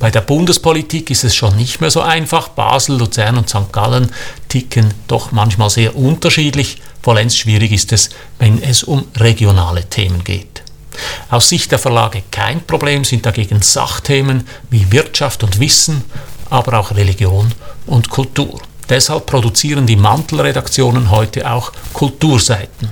Bei 0.04 0.10
der 0.10 0.20
Bundespolitik 0.20 1.08
ist 1.08 1.24
es 1.24 1.34
schon 1.34 1.56
nicht 1.56 1.80
mehr 1.80 1.90
so 1.90 2.02
einfach. 2.02 2.48
Basel, 2.48 2.98
Luzern 2.98 3.38
und 3.38 3.48
St. 3.48 3.72
Gallen 3.72 4.12
ticken 4.50 4.92
doch 5.08 5.32
manchmal 5.32 5.70
sehr 5.70 5.96
unterschiedlich. 5.96 6.82
Vollends 7.00 7.38
schwierig 7.38 7.72
ist 7.72 7.90
es, 7.90 8.10
wenn 8.38 8.62
es 8.62 8.82
um 8.84 9.06
regionale 9.16 9.88
Themen 9.88 10.22
geht. 10.22 10.62
Aus 11.30 11.48
Sicht 11.48 11.72
der 11.72 11.78
Verlage 11.78 12.22
kein 12.30 12.60
Problem 12.66 13.02
sind 13.02 13.24
dagegen 13.24 13.62
Sachthemen 13.62 14.46
wie 14.68 14.92
Wirtschaft 14.92 15.42
und 15.42 15.58
Wissen, 15.58 16.04
aber 16.50 16.80
auch 16.80 16.94
Religion 16.94 17.50
und 17.86 18.10
Kultur. 18.10 18.60
Deshalb 18.88 19.26
produzieren 19.26 19.86
die 19.86 19.96
Mantelredaktionen 19.96 21.10
heute 21.10 21.50
auch 21.50 21.72
Kulturseiten. 21.92 22.90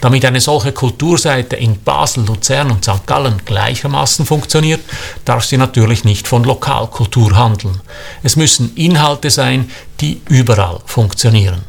Damit 0.00 0.24
eine 0.24 0.40
solche 0.40 0.72
Kulturseite 0.72 1.56
in 1.56 1.82
Basel, 1.82 2.24
Luzern 2.24 2.70
und 2.70 2.84
St. 2.84 3.06
Gallen 3.06 3.42
gleichermaßen 3.44 4.24
funktioniert, 4.24 4.80
darf 5.24 5.44
sie 5.44 5.58
natürlich 5.58 6.04
nicht 6.04 6.26
von 6.26 6.44
Lokalkultur 6.44 7.36
handeln. 7.36 7.80
Es 8.22 8.36
müssen 8.36 8.74
Inhalte 8.76 9.30
sein, 9.30 9.70
die 10.00 10.22
überall 10.28 10.80
funktionieren. 10.86 11.62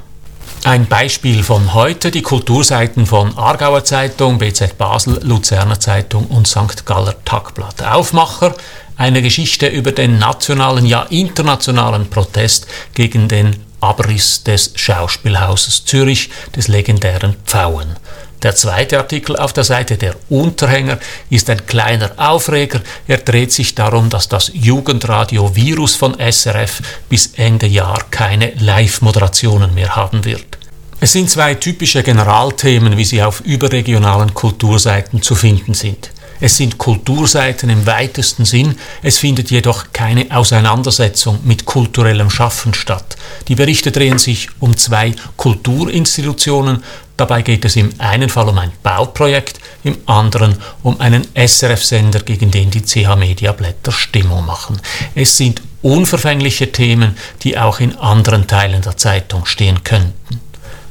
Ein 0.64 0.86
Beispiel 0.86 1.42
von 1.42 1.74
heute, 1.74 2.12
die 2.12 2.22
Kulturseiten 2.22 3.08
von 3.08 3.36
Aargauer 3.36 3.84
Zeitung, 3.84 4.38
BZ 4.38 4.78
Basel, 4.78 5.20
Luzerner 5.24 5.80
Zeitung 5.80 6.28
und 6.28 6.48
St. 6.48 6.86
Galler 6.86 7.16
Tagblatt. 7.26 7.82
Aufmacher, 7.82 8.54
eine 8.98 9.22
Geschichte 9.22 9.68
über 9.68 9.92
den 9.92 10.20
nationalen, 10.20 10.86
ja 10.86 11.04
internationalen 11.04 12.10
Protest 12.10 12.68
gegen 12.94 13.28
den 13.28 13.56
Abriss 13.80 14.44
des 14.44 14.74
Schauspielhauses 14.76 15.86
Zürich, 15.86 16.30
des 16.56 16.68
legendären 16.68 17.36
Pfauen. 17.46 17.96
Der 18.44 18.56
zweite 18.56 18.98
Artikel 18.98 19.36
auf 19.36 19.54
der 19.54 19.64
Seite 19.64 19.98
der 19.98 20.16
Unterhänger 20.30 20.98
ist 21.30 21.50
ein 21.50 21.66
kleiner 21.68 22.12
Aufreger. 22.18 22.82
Er 23.08 23.18
dreht 23.18 23.52
sich 23.52 23.76
darum, 23.76 24.10
dass 24.10 24.30
das 24.30 24.52
Jugendradio 24.54 25.56
Virus 25.56 25.96
von 25.96 26.16
SRF 26.20 26.82
bis 27.08 27.34
Ende 27.36 27.68
Jahr 27.68 28.04
keine 28.10 28.52
Live-Moderationen 28.56 29.76
mehr 29.76 29.96
haben 29.96 30.26
wird. 30.26 30.58
Es 31.00 31.14
sind 31.14 31.30
zwei 31.30 31.54
typische 31.56 32.02
Generalthemen, 32.02 32.98
wie 32.98 33.06
sie 33.06 33.22
auf 33.22 33.42
überregionalen 33.42 34.34
Kulturseiten 34.34 35.22
zu 35.22 35.36
finden 35.36 35.76
sind. 35.76 36.12
Es 36.42 36.58
sind 36.58 36.80
Kulturseiten 36.80 37.70
im 37.70 37.86
weitesten 37.86 38.46
Sinn, 38.46 38.76
es 39.04 39.20
findet 39.20 39.52
jedoch 39.52 39.94
keine 39.94 40.26
Auseinandersetzung 40.36 41.40
mit 41.44 41.66
kulturellem 41.66 42.32
Schaffen 42.32 42.74
statt. 42.74 43.16
Die 43.48 43.54
Berichte 43.54 43.92
drehen 43.92 44.18
sich 44.18 44.50
um 44.60 44.76
zwei 44.76 45.14
Kulturinstitutionen, 45.38 46.84
dabei 47.16 47.44
geht 47.44 47.64
es 47.66 47.76
im 47.76 47.92
einen 48.00 48.28
Fall 48.28 48.50
um 48.50 48.58
ein 48.58 48.72
Bauprojekt, 48.82 49.60
im 49.84 49.98
anderen 50.08 50.58
um 50.82 51.00
einen 51.00 51.28
SRF-Sender, 51.36 52.22
gegen 52.22 52.50
den 52.50 52.72
die 52.72 52.82
CH 52.82 53.16
Media 53.16 53.52
Blätter 53.52 53.92
Stimmung 53.92 54.44
machen. 54.44 54.82
Es 55.14 55.38
sind 55.38 55.62
unverfängliche 55.84 56.72
Themen, 56.72 57.18
die 57.44 57.60
auch 57.60 57.80
in 57.80 57.96
anderen 57.98 58.48
Teilen 58.48 58.82
der 58.82 58.98
Zeitung 58.98 59.46
stehen 59.46 59.84
könnten. 59.84 60.42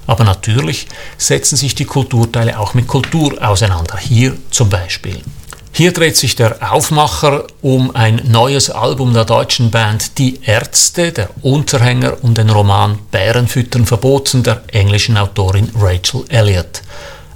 Aber 0.06 0.22
natürlich 0.22 0.86
setzen 1.18 1.56
sich 1.56 1.74
die 1.74 1.84
Kulturteile 1.84 2.58
auch 2.58 2.74
mit 2.74 2.86
Kultur 2.86 3.36
auseinander. 3.40 3.96
Hier 3.98 4.36
zum 4.50 4.68
Beispiel. 4.68 5.20
Hier 5.72 5.92
dreht 5.92 6.16
sich 6.16 6.34
der 6.34 6.72
Aufmacher 6.72 7.46
um 7.62 7.94
ein 7.94 8.20
neues 8.24 8.70
Album 8.70 9.14
der 9.14 9.24
deutschen 9.24 9.70
Band 9.70 10.18
Die 10.18 10.40
Ärzte, 10.44 11.12
der 11.12 11.30
Unterhänger 11.42 12.18
um 12.22 12.34
den 12.34 12.50
Roman 12.50 12.98
Bärenfüttern 13.10 13.86
verboten 13.86 14.42
der 14.42 14.62
englischen 14.72 15.16
Autorin 15.16 15.70
Rachel 15.76 16.24
Elliott. 16.28 16.82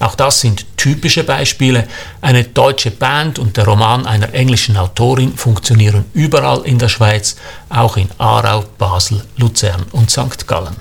Auch 0.01 0.17
das 0.17 0.41
sind 0.41 0.67
typische 0.77 1.25
Beispiele. 1.25 1.87
Eine 2.21 2.45
deutsche 2.45 2.91
Band 2.91 3.39
und 3.39 3.57
der 3.57 3.65
Roman 3.65 4.05
einer 4.05 4.35
englischen 4.35 4.77
Autorin 4.77 5.37
funktionieren 5.37 6.05
überall 6.13 6.63
in 6.67 6.79
der 6.79 6.89
Schweiz, 6.89 7.37
auch 7.71 7.97
in 7.97 8.09
Aarau, 8.19 8.65
Basel, 8.77 9.23
Luzern 9.37 9.87
und 9.93 10.11
St. 10.11 10.47
Gallen. 10.47 10.77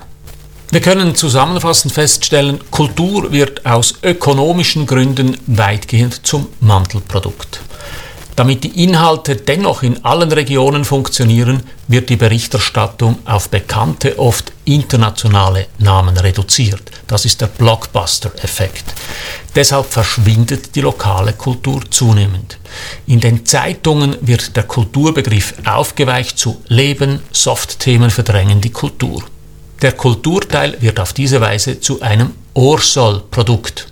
Wir 0.74 0.82
können 0.82 1.14
zusammenfassend 1.14 1.94
feststellen, 1.94 2.60
Kultur 2.72 3.32
wird 3.32 3.64
aus 3.64 3.94
ökonomischen 4.02 4.88
Gründen 4.88 5.38
weitgehend 5.46 6.26
zum 6.26 6.48
Mantelprodukt. 6.62 7.62
Damit 8.36 8.64
die 8.64 8.84
Inhalte 8.84 9.36
dennoch 9.36 9.84
in 9.84 10.04
allen 10.04 10.32
Regionen 10.32 10.84
funktionieren, 10.84 11.62
wird 11.88 12.10
die 12.10 12.16
Berichterstattung 12.16 13.20
auf 13.26 13.50
bekannte, 13.50 14.18
oft 14.18 14.52
internationale 14.66 15.68
Namen 15.78 16.18
reduziert. 16.18 16.90
Das 17.06 17.26
ist 17.26 17.42
der 17.42 17.48
Blockbuster-Effekt. 17.56 18.96
Deshalb 19.54 19.86
verschwindet 19.86 20.74
die 20.74 20.82
lokale 20.82 21.34
Kultur 21.34 21.84
zunehmend. 21.92 22.58
In 23.06 23.20
den 23.20 23.46
Zeitungen 23.46 24.18
wird 24.22 24.56
der 24.56 24.64
Kulturbegriff 24.64 25.54
aufgeweicht 25.66 26.40
zu 26.40 26.64
Leben, 26.68 27.22
Softthemen 27.32 28.10
verdrängen 28.10 28.60
die 28.60 28.72
Kultur. 28.72 29.24
Der 29.84 29.92
Kulturteil 29.92 30.78
wird 30.82 30.98
auf 31.02 31.12
diese 31.12 31.42
Weise 31.42 31.82
zu 31.82 32.02
einem 32.02 32.32
Orsolprodukt. 32.54 33.88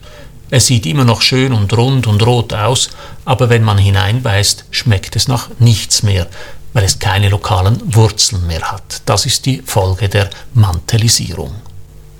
Es 0.50 0.68
sieht 0.68 0.86
immer 0.86 1.04
noch 1.04 1.22
schön 1.22 1.52
und 1.52 1.76
rund 1.76 2.08
und 2.08 2.26
rot 2.26 2.54
aus, 2.54 2.92
aber 3.26 3.50
wenn 3.50 3.64
man 3.64 3.78
hineinbeißt, 3.78 4.66
schmeckt 4.72 5.18
es 5.18 5.28
nach 5.28 5.50
nichts 5.60 6.02
mehr, 6.02 6.28
weil 6.72 6.86
es 6.86 7.00
keine 7.00 7.28
lokalen 7.28 7.94
Wurzeln 7.94 8.48
mehr 8.48 8.72
hat. 8.72 9.02
Das 9.06 9.26
ist 9.26 9.46
die 9.46 9.62
Folge 9.66 10.08
der 10.08 10.30
Mantelisierung. 10.54 11.54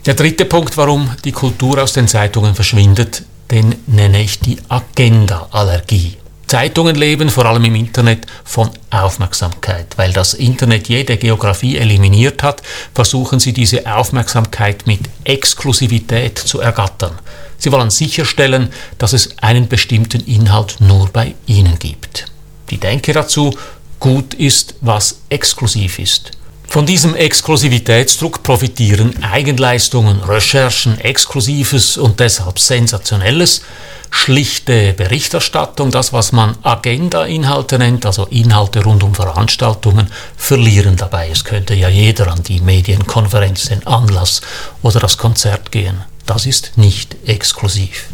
Der 0.06 0.16
dritte 0.16 0.44
Punkt, 0.44 0.76
warum 0.76 1.10
die 1.24 1.32
Kultur 1.32 1.82
aus 1.82 1.94
den 1.94 2.10
Zeitungen 2.10 2.56
verschwindet, 2.56 3.24
den 3.52 3.76
nenne 3.88 4.22
ich 4.22 4.42
die 4.42 4.58
Agenda-Allergie. 4.68 6.18
Zeitungen 6.52 6.98
leben 6.98 7.30
vor 7.30 7.46
allem 7.46 7.64
im 7.64 7.76
Internet 7.76 8.26
von 8.44 8.72
Aufmerksamkeit. 8.90 9.88
Weil 9.96 10.12
das 10.12 10.34
Internet 10.34 10.90
jede 10.90 11.16
Geografie 11.16 11.78
eliminiert 11.78 12.44
hat, 12.44 12.62
versuchen 12.94 13.40
sie 13.40 13.54
diese 13.54 13.90
Aufmerksamkeit 13.90 14.86
mit 14.86 15.00
Exklusivität 15.24 16.38
zu 16.38 16.60
ergattern. 16.60 17.18
Sie 17.58 17.72
wollen 17.72 17.90
sicherstellen, 17.90 18.68
dass 18.98 19.14
es 19.14 19.38
einen 19.38 19.70
bestimmten 19.70 20.26
Inhalt 20.26 20.76
nur 20.82 21.08
bei 21.08 21.36
ihnen 21.46 21.80
gibt. 21.80 22.26
Die 22.70 22.82
Denke 22.82 23.14
dazu, 23.14 23.58
gut 24.02 24.34
ist, 24.34 24.76
was 24.82 25.22
exklusiv 25.30 26.00
ist. 26.00 26.32
Von 26.72 26.86
diesem 26.86 27.16
Exklusivitätsdruck 27.16 28.44
profitieren 28.44 29.22
Eigenleistungen, 29.22 30.22
Recherchen, 30.22 30.98
Exklusives 31.02 31.98
und 31.98 32.22
deshalb 32.22 32.60
Sensationelles, 32.60 33.64
schlichte 34.10 34.94
Berichterstattung, 34.94 35.92
das 35.92 36.14
was 36.14 36.32
man 36.32 36.56
Agenda-Inhalte 36.64 37.78
nennt, 37.78 38.06
also 38.06 38.26
Inhalte 38.28 38.86
rund 38.86 39.04
um 39.04 39.14
Veranstaltungen, 39.14 40.08
verlieren 40.38 40.96
dabei. 40.96 41.28
Es 41.30 41.44
könnte 41.44 41.74
ja 41.74 41.90
jeder 41.90 42.32
an 42.32 42.42
die 42.42 42.62
Medienkonferenz, 42.62 43.66
den 43.66 43.86
Anlass 43.86 44.40
oder 44.82 45.02
das 45.02 45.18
Konzert 45.18 45.74
gehen. 45.74 46.06
Das 46.26 46.46
ist 46.46 46.78
nicht 46.78 47.18
exklusiv. 47.26 48.08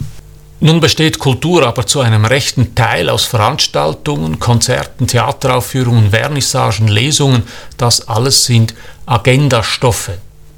Nun 0.60 0.80
besteht 0.80 1.20
Kultur 1.20 1.68
aber 1.68 1.86
zu 1.86 2.00
einem 2.02 2.26
rechten 2.26 2.74
Teil 2.74 3.10
aus 3.10 3.26
Veranstaltungen, 3.26 4.40
Konzerten, 4.40 5.06
Theateraufführungen, 5.06 6.10
Vernissagen, 6.10 6.88
Lesungen. 6.88 7.44
Das 7.78 8.08
alles 8.08 8.46
sind 8.46 8.74
Agendastoffe. 9.06 10.18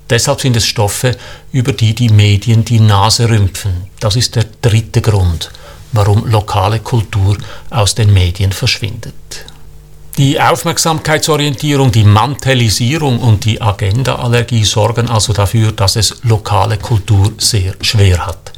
Deshalb 0.09 0.39
sind 0.39 0.55
es 0.55 0.65
Stoffe, 0.65 1.17
über 1.51 1.73
die 1.73 1.93
die 1.93 2.09
Medien 2.09 2.63
die 2.63 2.79
Nase 2.79 3.29
rümpfen. 3.29 3.89
Das 3.99 4.15
ist 4.15 4.35
der 4.37 4.45
dritte 4.61 5.01
Grund, 5.01 5.51
warum 5.91 6.25
lokale 6.25 6.79
Kultur 6.79 7.37
aus 7.69 7.93
den 7.93 8.13
Medien 8.13 8.53
verschwindet. 8.53 9.13
Die 10.17 10.39
Aufmerksamkeitsorientierung, 10.39 11.91
die 11.91 12.03
Mantelisierung 12.03 13.19
und 13.19 13.45
die 13.45 13.61
Agendaallergie 13.61 14.63
sorgen 14.63 15.09
also 15.09 15.33
dafür, 15.33 15.73
dass 15.73 15.97
es 15.97 16.15
lokale 16.23 16.77
Kultur 16.77 17.33
sehr 17.37 17.75
schwer 17.81 18.25
hat. 18.25 18.53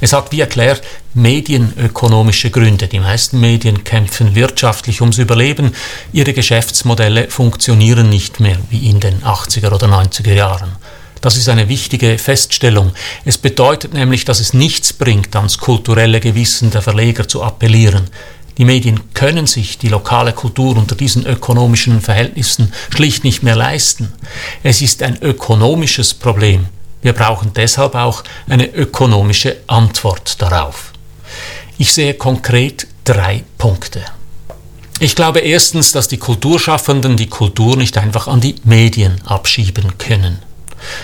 Es 0.00 0.12
hat, 0.12 0.30
wie 0.30 0.40
erklärt, 0.40 0.82
medienökonomische 1.14 2.50
Gründe. 2.50 2.86
Die 2.86 3.00
meisten 3.00 3.40
Medien 3.40 3.82
kämpfen 3.84 4.34
wirtschaftlich 4.34 5.00
ums 5.00 5.18
Überleben. 5.18 5.72
Ihre 6.12 6.34
Geschäftsmodelle 6.34 7.30
funktionieren 7.30 8.10
nicht 8.10 8.38
mehr 8.38 8.58
wie 8.68 8.90
in 8.90 9.00
den 9.00 9.22
80er 9.22 9.72
oder 9.72 9.86
90er 9.86 10.34
Jahren. 10.34 10.76
Das 11.22 11.36
ist 11.36 11.48
eine 11.48 11.68
wichtige 11.70 12.18
Feststellung. 12.18 12.92
Es 13.24 13.38
bedeutet 13.38 13.94
nämlich, 13.94 14.26
dass 14.26 14.38
es 14.38 14.52
nichts 14.52 14.92
bringt, 14.92 15.34
ans 15.34 15.58
kulturelle 15.58 16.20
Gewissen 16.20 16.70
der 16.70 16.82
Verleger 16.82 17.26
zu 17.26 17.42
appellieren. 17.42 18.10
Die 18.58 18.64
Medien 18.64 19.00
können 19.12 19.46
sich 19.46 19.78
die 19.78 19.88
lokale 19.88 20.32
Kultur 20.32 20.76
unter 20.76 20.94
diesen 20.94 21.26
ökonomischen 21.26 22.00
Verhältnissen 22.00 22.72
schlicht 22.90 23.24
nicht 23.24 23.42
mehr 23.42 23.56
leisten. 23.56 24.12
Es 24.62 24.82
ist 24.82 25.02
ein 25.02 25.20
ökonomisches 25.22 26.14
Problem. 26.14 26.66
Wir 27.06 27.12
brauchen 27.12 27.52
deshalb 27.54 27.94
auch 27.94 28.24
eine 28.48 28.66
ökonomische 28.66 29.58
Antwort 29.68 30.42
darauf. 30.42 30.92
Ich 31.78 31.92
sehe 31.92 32.14
konkret 32.14 32.88
drei 33.04 33.44
Punkte. 33.58 34.02
Ich 34.98 35.14
glaube 35.14 35.38
erstens, 35.38 35.92
dass 35.92 36.08
die 36.08 36.16
Kulturschaffenden 36.16 37.16
die 37.16 37.28
Kultur 37.28 37.76
nicht 37.76 37.96
einfach 37.96 38.26
an 38.26 38.40
die 38.40 38.56
Medien 38.64 39.20
abschieben 39.24 39.98
können. 39.98 40.40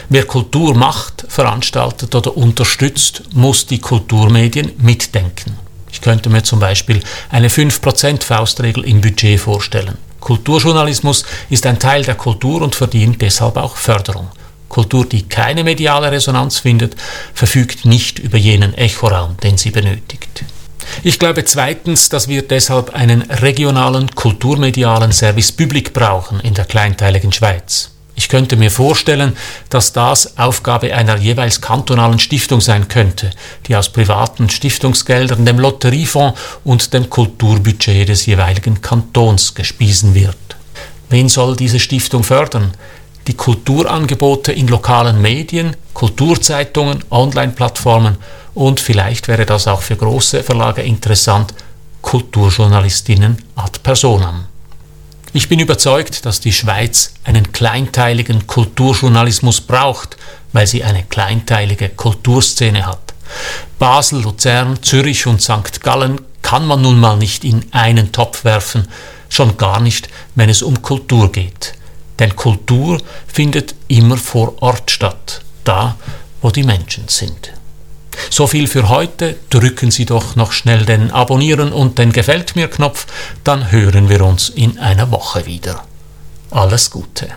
Wer 0.09 0.25
Kultur 0.25 0.75
macht, 0.75 1.25
veranstaltet 1.29 2.13
oder 2.17 2.37
unterstützt, 2.37 3.23
muss 3.33 3.67
die 3.69 3.79
Kulturmedien 3.79 4.73
mitdenken. 4.79 5.57
Ich 5.93 6.01
könnte 6.01 6.31
mir 6.31 6.43
zum 6.43 6.59
Beispiel 6.59 7.01
eine 7.31 7.47
5% 7.47 8.25
Faustregel 8.25 8.83
im 8.87 9.03
Budget 9.03 9.39
vorstellen. 9.39 9.97
Kulturjournalismus 10.19 11.25
ist 11.49 11.65
ein 11.65 11.79
Teil 11.79 12.03
der 12.03 12.17
Kultur 12.17 12.61
und 12.61 12.75
verdient 12.75 13.23
deshalb 13.23 13.57
auch 13.57 13.77
Förderung. 13.77 14.29
Kultur, 14.73 15.07
die 15.07 15.29
keine 15.29 15.65
mediale 15.65 16.11
Resonanz 16.11 16.59
findet, 16.59 16.97
verfügt 17.35 17.85
nicht 17.85 18.19
über 18.19 18.39
jenen 18.39 18.73
Echoraum, 18.73 19.37
den 19.37 19.59
sie 19.59 19.71
benötigt. 19.71 20.45
Ich 21.03 21.19
glaube 21.19 21.45
zweitens, 21.45 22.09
dass 22.09 22.27
wir 22.27 22.43
deshalb 22.43 22.95
einen 22.95 23.23
regionalen 23.23 24.11
kulturmedialen 24.11 25.13
Service 25.13 25.53
Public 25.53 25.93
brauchen 25.93 26.41
in 26.41 26.55
der 26.55 26.65
kleinteiligen 26.65 27.33
Schweiz. 27.33 27.91
Ich 28.15 28.31
könnte 28.31 28.57
mir 28.57 28.71
vorstellen, 28.71 29.37
dass 29.69 29.93
das 29.93 30.39
Aufgabe 30.39 30.95
einer 30.95 31.19
jeweils 31.19 31.61
kantonalen 31.61 32.19
Stiftung 32.19 32.63
sein 32.63 32.89
könnte, 32.89 33.31
die 33.67 33.77
aus 33.77 33.91
privaten 33.91 34.49
Stiftungsgeldern, 34.49 35.45
dem 35.45 35.59
Lotteriefonds 35.59 36.39
und 36.65 36.95
dem 36.95 37.11
Kulturbudget 37.11 38.09
des 38.09 38.25
jeweiligen 38.25 38.81
Kantons 38.81 39.55
gespiesen 39.55 40.15
wird. 40.15 40.37
Wen 41.11 41.29
soll 41.29 41.57
diese 41.57 41.79
Stiftung 41.79 42.25
fördern? 42.25 42.73
Die 43.27 43.35
Kulturangebote 43.35 44.53
in 44.53 44.69
lokalen 44.69 45.21
Medien, 45.23 45.77
Kulturzeitungen, 45.95 47.05
Online-Plattformen 47.11 48.19
und 48.55 48.81
vielleicht 48.81 49.29
wäre 49.29 49.47
das 49.47 49.69
auch 49.69 49.83
für 49.83 49.97
große 49.97 50.43
Verlage 50.43 50.83
interessant, 50.83 51.55
Kulturjournalistinnen 52.03 53.43
ad 53.55 53.79
personam. 53.83 54.47
Ich 55.33 55.49
bin 55.49 55.61
überzeugt, 55.61 56.27
dass 56.27 56.41
die 56.41 56.53
Schweiz 56.53 57.15
einen 57.25 57.53
kleinteiligen 57.53 58.47
Kulturjournalismus 58.47 59.63
braucht, 59.63 60.19
weil 60.53 60.67
sie 60.67 60.85
eine 60.85 61.05
kleinteilige 61.05 61.89
Kulturszene 61.89 62.85
hat. 62.85 63.15
Basel, 63.79 64.21
Luzern, 64.21 64.83
Zürich 64.83 65.27
und 65.27 65.41
St. 65.41 65.81
Gallen 65.83 66.21
kann 66.43 66.67
man 66.67 66.83
nun 66.83 67.01
mal 67.01 67.17
nicht 67.17 67.45
in 67.45 67.65
einen 67.73 68.13
Topf 68.13 68.45
werfen, 68.45 68.89
schon 69.31 69.57
gar 69.57 69.81
nicht, 69.81 70.11
wenn 70.35 70.51
es 70.51 70.63
um 70.63 70.83
Kultur 70.83 71.33
geht. 71.33 71.75
Denn 72.19 72.37
Kultur 72.37 72.99
findet 73.27 73.75
immer 73.89 74.17
vor 74.17 74.61
Ort 74.63 74.91
statt, 74.91 75.43
da 75.65 75.97
wo 76.41 76.51
die 76.51 76.65
Menschen 76.65 77.09
sind. 77.09 77.53
So 78.31 78.47
viel 78.47 78.67
für 78.67 78.89
heute. 78.89 79.37
Drücken 79.51 79.91
Sie 79.91 80.05
doch 80.05 80.37
noch 80.37 80.53
schnell 80.53 80.85
den 80.85 81.11
Abonnieren 81.11 81.73
und 81.73 81.99
den 81.99 82.13
Gefällt 82.13 82.57
mir 82.57 82.69
Knopf, 82.69 83.07
dann 83.45 83.71
hören 83.71 84.09
wir 84.09 84.23
uns 84.25 84.49
in 84.49 84.79
einer 84.79 85.11
Woche 85.11 85.47
wieder. 85.47 85.85
Alles 86.51 86.91
Gute. 86.91 87.29